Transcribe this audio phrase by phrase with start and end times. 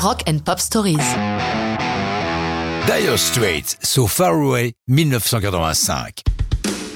[0.00, 0.96] Rock and Pop Stories.
[2.86, 6.22] Dire Straits, So Far Away, 1985.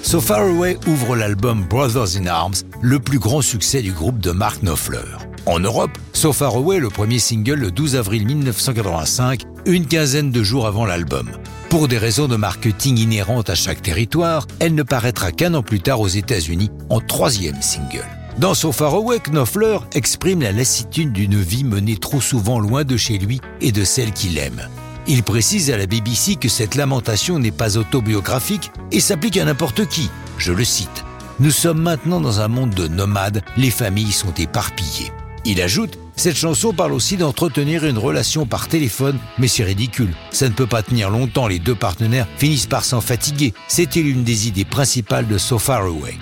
[0.02, 4.30] So Far Away ouvre l'album Brothers in Arms, le plus grand succès du groupe de
[4.30, 5.16] Mark Knopfler.
[5.46, 10.42] En Europe, So Far Away le premier single le 12 avril 1985, une quinzaine de
[10.44, 11.28] jours avant l'album.
[11.70, 15.80] Pour des raisons de marketing inhérentes à chaque territoire, elle ne paraîtra qu'un an plus
[15.80, 18.06] tard aux États-Unis en troisième single.
[18.38, 22.96] Dans So Far Away, Knopfler exprime la lassitude d'une vie menée trop souvent loin de
[22.96, 24.68] chez lui et de celle qu'il aime.
[25.06, 29.86] Il précise à la BBC que cette lamentation n'est pas autobiographique et s'applique à n'importe
[29.86, 30.08] qui.
[30.38, 31.04] Je le cite.
[31.40, 35.12] Nous sommes maintenant dans un monde de nomades, les familles sont éparpillées.
[35.44, 40.12] Il ajoute cette chanson parle aussi d'entretenir une relation par téléphone, mais c'est ridicule.
[40.30, 43.54] Ça ne peut pas tenir longtemps, les deux partenaires finissent par s'en fatiguer.
[43.66, 46.18] C'était l'une des idées principales de So Far Away.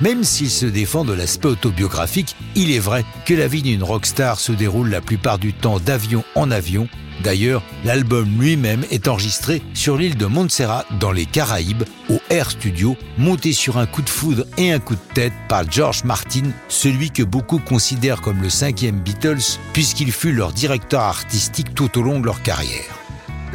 [0.00, 4.40] Même s'il se défend de l'aspect autobiographique, il est vrai que la vie d'une rockstar
[4.40, 6.88] se déroule la plupart du temps d'avion en avion.
[7.22, 12.96] D'ailleurs, l'album lui-même est enregistré sur l'île de Montserrat dans les Caraïbes, au Air Studio,
[13.18, 17.10] monté sur un coup de foudre et un coup de tête par George Martin, celui
[17.10, 22.18] que beaucoup considèrent comme le cinquième Beatles, puisqu'il fut leur directeur artistique tout au long
[22.18, 23.03] de leur carrière.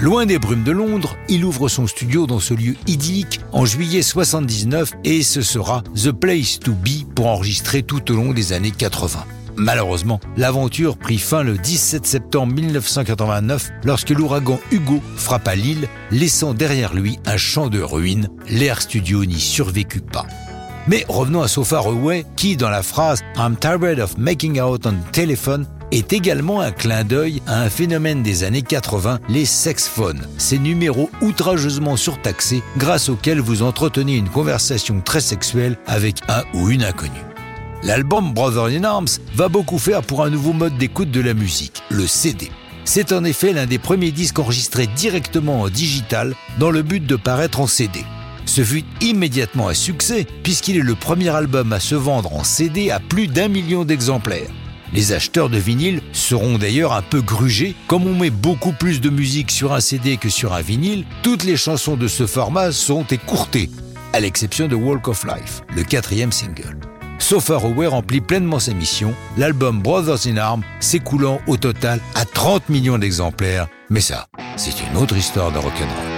[0.01, 4.01] Loin des brumes de Londres, il ouvre son studio dans ce lieu idyllique en juillet
[4.01, 8.71] 79 et ce sera The Place to Be pour enregistrer tout au long des années
[8.71, 9.19] 80.
[9.57, 16.93] Malheureusement, l'aventure prit fin le 17 septembre 1989 lorsque l'ouragan Hugo frappa l'île, laissant derrière
[16.93, 18.29] lui un champ de ruines.
[18.47, 20.25] L'air studio n'y survécut pas.
[20.87, 24.93] Mais revenons à Sofa Away, qui, dans la phrase I'm tired of making out on
[24.93, 30.27] the telephone, est également un clin d'œil à un phénomène des années 80, les sexphones,
[30.37, 36.69] ces numéros outrageusement surtaxés grâce auxquels vous entretenez une conversation très sexuelle avec un ou
[36.69, 37.11] une inconnue.
[37.83, 41.81] L'album Brothers in Arms va beaucoup faire pour un nouveau mode d'écoute de la musique,
[41.89, 42.51] le CD.
[42.83, 47.15] C'est en effet l'un des premiers disques enregistrés directement en digital dans le but de
[47.15, 48.03] paraître en CD.
[48.45, 52.89] Ce fut immédiatement un succès puisqu'il est le premier album à se vendre en CD
[52.89, 54.49] à plus d'un million d'exemplaires.
[54.93, 57.75] Les acheteurs de vinyle seront d'ailleurs un peu grugés.
[57.87, 61.43] Comme on met beaucoup plus de musique sur un CD que sur un vinyle, toutes
[61.43, 63.69] les chansons de ce format sont écourtées,
[64.13, 66.79] à l'exception de Walk of Life, le quatrième single.
[67.19, 72.25] So Far Away remplit pleinement sa mission, l'album Brothers in Arms s'écoulant au total à
[72.25, 73.67] 30 millions d'exemplaires.
[73.89, 76.08] Mais ça, c'est une autre histoire de rock'n'roll.